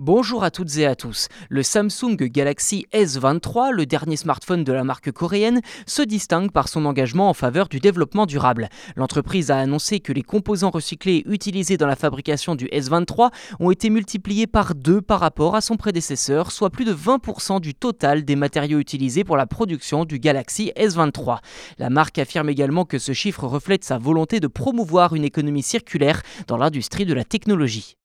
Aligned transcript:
Bonjour 0.00 0.44
à 0.44 0.52
toutes 0.52 0.76
et 0.76 0.86
à 0.86 0.94
tous. 0.94 1.26
Le 1.48 1.64
Samsung 1.64 2.14
Galaxy 2.14 2.86
S23, 2.92 3.72
le 3.72 3.84
dernier 3.84 4.16
smartphone 4.16 4.62
de 4.62 4.72
la 4.72 4.84
marque 4.84 5.10
coréenne, 5.10 5.60
se 5.86 6.02
distingue 6.02 6.52
par 6.52 6.68
son 6.68 6.84
engagement 6.84 7.28
en 7.28 7.34
faveur 7.34 7.66
du 7.66 7.80
développement 7.80 8.24
durable. 8.24 8.68
L'entreprise 8.94 9.50
a 9.50 9.58
annoncé 9.58 9.98
que 9.98 10.12
les 10.12 10.22
composants 10.22 10.70
recyclés 10.70 11.24
utilisés 11.26 11.76
dans 11.76 11.88
la 11.88 11.96
fabrication 11.96 12.54
du 12.54 12.66
S23 12.66 13.32
ont 13.58 13.72
été 13.72 13.90
multipliés 13.90 14.46
par 14.46 14.76
deux 14.76 15.00
par 15.00 15.18
rapport 15.18 15.56
à 15.56 15.60
son 15.60 15.76
prédécesseur, 15.76 16.52
soit 16.52 16.70
plus 16.70 16.84
de 16.84 16.94
20% 16.94 17.60
du 17.60 17.74
total 17.74 18.24
des 18.24 18.36
matériaux 18.36 18.78
utilisés 18.78 19.24
pour 19.24 19.36
la 19.36 19.46
production 19.46 20.04
du 20.04 20.20
Galaxy 20.20 20.70
S23. 20.76 21.38
La 21.78 21.90
marque 21.90 22.20
affirme 22.20 22.50
également 22.50 22.84
que 22.84 23.00
ce 23.00 23.12
chiffre 23.12 23.48
reflète 23.48 23.82
sa 23.82 23.98
volonté 23.98 24.38
de 24.38 24.46
promouvoir 24.46 25.16
une 25.16 25.24
économie 25.24 25.64
circulaire 25.64 26.22
dans 26.46 26.56
l'industrie 26.56 27.04
de 27.04 27.14
la 27.14 27.24
technologie. 27.24 27.96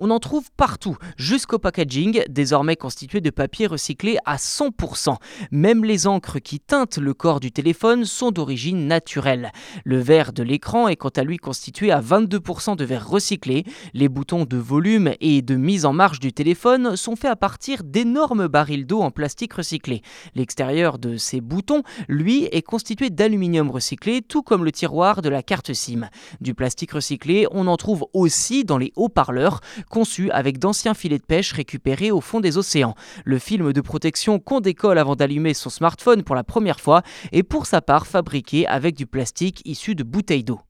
On 0.00 0.10
en 0.10 0.18
trouve 0.18 0.50
partout, 0.56 0.96
jusqu'au 1.16 1.60
packaging, 1.60 2.24
désormais 2.28 2.74
constitué 2.74 3.20
de 3.20 3.30
papier 3.30 3.68
recyclé 3.68 4.18
à 4.24 4.38
100%. 4.38 5.14
Même 5.52 5.84
les 5.84 6.08
encres 6.08 6.40
qui 6.40 6.58
teintent 6.58 6.98
le 6.98 7.14
corps 7.14 7.38
du 7.38 7.52
téléphone 7.52 8.04
sont 8.04 8.32
d'origine 8.32 8.88
naturelle. 8.88 9.52
Le 9.84 9.98
verre 9.98 10.32
de 10.32 10.42
l'écran 10.42 10.88
est 10.88 10.96
quant 10.96 11.10
à 11.10 11.22
lui 11.22 11.36
constitué 11.36 11.92
à 11.92 12.00
22% 12.00 12.74
de 12.74 12.84
verre 12.84 13.08
recyclé. 13.08 13.62
Les 13.92 14.08
boutons 14.08 14.46
de 14.46 14.56
volume 14.56 15.12
et 15.20 15.42
de 15.42 15.54
mise 15.54 15.84
en 15.84 15.92
marche 15.92 16.18
du 16.18 16.32
téléphone 16.32 16.96
sont 16.96 17.14
faits 17.14 17.30
à 17.30 17.36
partir 17.36 17.84
d'énormes 17.84 18.48
barils 18.48 18.86
d'eau 18.86 19.00
en 19.00 19.12
plastique 19.12 19.52
recyclé. 19.52 20.02
L'extérieur 20.34 20.98
de 20.98 21.16
ces 21.16 21.40
boutons, 21.40 21.84
lui, 22.08 22.46
est 22.50 22.62
constitué 22.62 23.10
d'aluminium 23.10 23.70
recyclé, 23.70 24.22
tout 24.22 24.42
comme 24.42 24.64
le 24.64 24.72
tiroir 24.72 25.22
de 25.22 25.28
la 25.28 25.44
carte 25.44 25.72
SIM. 25.72 26.08
Du 26.40 26.52
plastique 26.52 26.90
recyclé, 26.90 27.46
on 27.52 27.68
en 27.68 27.76
trouve 27.76 28.06
aussi 28.12 28.64
dans 28.64 28.78
les 28.78 28.92
haut-parleurs 28.96 29.60
conçu 29.88 30.30
avec 30.30 30.58
d'anciens 30.58 30.94
filets 30.94 31.18
de 31.18 31.24
pêche 31.24 31.52
récupérés 31.52 32.10
au 32.10 32.20
fond 32.20 32.40
des 32.40 32.58
océans. 32.58 32.94
Le 33.24 33.38
film 33.38 33.72
de 33.72 33.80
protection 33.80 34.38
qu'on 34.38 34.60
décolle 34.60 34.98
avant 34.98 35.16
d'allumer 35.16 35.54
son 35.54 35.70
smartphone 35.70 36.22
pour 36.22 36.34
la 36.34 36.44
première 36.44 36.80
fois 36.80 37.02
est 37.32 37.42
pour 37.42 37.66
sa 37.66 37.80
part 37.80 38.06
fabriqué 38.06 38.66
avec 38.66 38.94
du 38.96 39.06
plastique 39.06 39.62
issu 39.64 39.94
de 39.94 40.02
bouteilles 40.02 40.44
d'eau. 40.44 40.60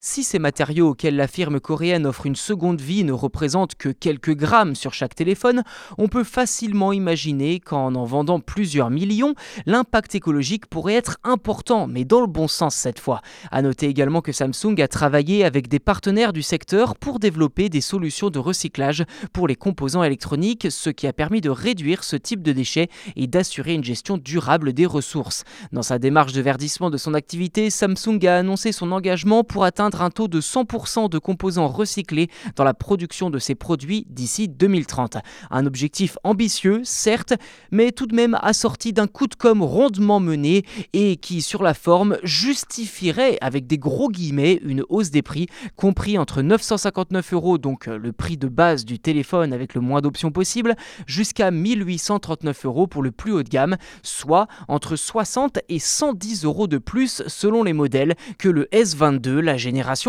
Si 0.00 0.22
ces 0.22 0.38
matériaux 0.38 0.90
auxquels 0.90 1.16
la 1.16 1.26
firme 1.26 1.58
coréenne 1.58 2.06
offre 2.06 2.26
une 2.26 2.36
seconde 2.36 2.80
vie 2.80 3.02
ne 3.02 3.10
représentent 3.10 3.74
que 3.74 3.88
quelques 3.88 4.36
grammes 4.36 4.76
sur 4.76 4.94
chaque 4.94 5.16
téléphone, 5.16 5.64
on 5.98 6.06
peut 6.06 6.22
facilement 6.22 6.92
imaginer 6.92 7.58
qu'en 7.58 7.96
en 7.96 8.04
vendant 8.04 8.38
plusieurs 8.38 8.90
millions, 8.90 9.34
l'impact 9.66 10.14
écologique 10.14 10.66
pourrait 10.66 10.94
être 10.94 11.16
important, 11.24 11.88
mais 11.88 12.04
dans 12.04 12.20
le 12.20 12.28
bon 12.28 12.46
sens 12.46 12.76
cette 12.76 13.00
fois. 13.00 13.22
A 13.50 13.60
noter 13.60 13.88
également 13.88 14.20
que 14.20 14.30
Samsung 14.30 14.80
a 14.80 14.86
travaillé 14.86 15.44
avec 15.44 15.66
des 15.66 15.80
partenaires 15.80 16.32
du 16.32 16.42
secteur 16.42 16.94
pour 16.94 17.18
développer 17.18 17.68
des 17.68 17.80
solutions 17.80 18.30
de 18.30 18.38
recyclage 18.38 19.04
pour 19.32 19.48
les 19.48 19.56
composants 19.56 20.04
électroniques, 20.04 20.68
ce 20.70 20.90
qui 20.90 21.08
a 21.08 21.12
permis 21.12 21.40
de 21.40 21.50
réduire 21.50 22.04
ce 22.04 22.14
type 22.14 22.44
de 22.44 22.52
déchets 22.52 22.88
et 23.16 23.26
d'assurer 23.26 23.74
une 23.74 23.82
gestion 23.82 24.16
durable 24.16 24.74
des 24.74 24.86
ressources. 24.86 25.42
Dans 25.72 25.82
sa 25.82 25.98
démarche 25.98 26.34
de 26.34 26.40
verdissement 26.40 26.88
de 26.88 26.98
son 26.98 27.14
activité, 27.14 27.68
Samsung 27.68 28.24
a 28.28 28.36
annoncé 28.36 28.70
son 28.70 28.92
engagement 28.92 29.42
pour 29.42 29.64
atteindre 29.64 29.87
un 29.94 30.10
taux 30.10 30.28
de 30.28 30.40
100% 30.40 31.08
de 31.08 31.18
composants 31.18 31.68
recyclés 31.68 32.28
dans 32.56 32.64
la 32.64 32.74
production 32.74 33.30
de 33.30 33.38
ces 33.38 33.54
produits 33.54 34.06
d'ici 34.08 34.48
2030. 34.48 35.18
Un 35.50 35.66
objectif 35.66 36.18
ambitieux, 36.24 36.80
certes, 36.84 37.34
mais 37.70 37.92
tout 37.92 38.06
de 38.06 38.14
même 38.14 38.38
assorti 38.42 38.92
d'un 38.92 39.06
coup 39.06 39.26
de 39.26 39.34
com' 39.34 39.62
rondement 39.62 40.20
mené 40.20 40.64
et 40.92 41.16
qui, 41.16 41.42
sur 41.42 41.62
la 41.62 41.74
forme, 41.74 42.18
justifierait, 42.22 43.38
avec 43.40 43.66
des 43.66 43.78
gros 43.78 44.08
guillemets, 44.08 44.60
une 44.64 44.84
hausse 44.88 45.10
des 45.10 45.22
prix, 45.22 45.46
compris 45.76 46.18
entre 46.18 46.42
959 46.42 47.32
euros, 47.32 47.58
donc 47.58 47.86
le 47.86 48.12
prix 48.12 48.36
de 48.36 48.48
base 48.48 48.84
du 48.84 48.98
téléphone 48.98 49.52
avec 49.52 49.74
le 49.74 49.80
moins 49.80 50.00
d'options 50.00 50.30
possible, 50.30 50.76
jusqu'à 51.06 51.50
1839 51.50 52.66
euros 52.66 52.86
pour 52.86 53.02
le 53.02 53.10
plus 53.10 53.32
haut 53.32 53.42
de 53.42 53.48
gamme, 53.48 53.76
soit 54.02 54.46
entre 54.68 54.96
60 54.96 55.58
et 55.68 55.78
110 55.78 56.44
euros 56.44 56.66
de 56.66 56.78
plus 56.78 57.22
selon 57.26 57.62
les 57.62 57.72
modèles 57.72 58.14
que 58.38 58.48
le 58.48 58.64
S22, 58.72 59.38
la 59.38 59.56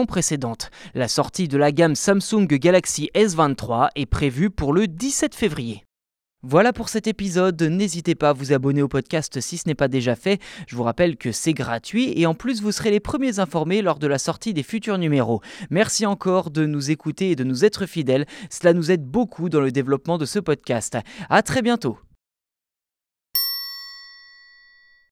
précédente. 0.06 0.69
La 0.94 1.07
sortie 1.07 1.47
de 1.47 1.57
la 1.57 1.72
gamme 1.72 1.96
Samsung 1.96 2.47
Galaxy 2.47 3.09
S23 3.16 3.90
est 3.96 4.06
prévue 4.06 4.50
pour 4.50 4.74
le 4.74 4.88
17 4.88 5.35
février. 5.35 5.84
Voilà 6.41 6.72
pour 6.72 6.88
cet 6.88 7.07
épisode, 7.07 7.62
n'hésitez 7.62 8.16
pas 8.16 8.29
à 8.29 8.34
vous 8.34 8.53
abonner 8.53 8.81
au 8.81 8.88
podcast 8.88 9.41
si 9.41 9.58
ce 9.58 9.68
n'est 9.68 9.75
pas 9.75 9.90
déjà 9.90 10.16
fait, 10.16 10.40
je 10.68 10.75
vous 10.78 10.84
rappelle 10.84 11.18
que 11.18 11.34
c'est 11.34 11.53
gratuit 11.53 12.13
et 12.16 12.25
en 12.25 12.34
plus 12.34 12.62
vous 12.62 12.72
serez 12.72 12.91
les 12.91 13.02
premiers 13.02 13.40
informés 13.40 13.81
lors 13.81 14.00
de 14.00 14.08
la 14.08 14.18
sortie 14.18 14.53
des 14.53 14.63
futurs 14.63 14.97
numéros. 14.97 15.41
Merci 15.69 16.06
encore 16.06 16.50
de 16.50 16.66
nous 16.66 16.91
écouter 16.91 17.31
et 17.31 17.35
de 17.35 17.44
nous 17.44 17.66
être 17.66 17.85
fidèles, 17.85 18.25
cela 18.50 18.72
nous 18.72 18.90
aide 18.90 19.03
beaucoup 19.03 19.50
dans 19.50 19.59
le 19.59 19.74
développement 19.74 20.18
de 20.18 20.25
ce 20.25 20.40
podcast. 20.40 20.97
A 21.29 21.41
très 21.41 21.62
bientôt 21.62 21.97